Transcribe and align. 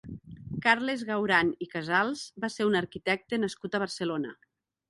Carles 0.65 1.03
Gauran 1.09 1.51
i 1.67 1.69
Casals 1.75 2.25
va 2.47 2.51
ser 2.57 2.69
un 2.71 2.81
arquitecte 2.81 3.43
nascut 3.45 3.77
a 3.77 3.83
Barcelona. 3.85 4.35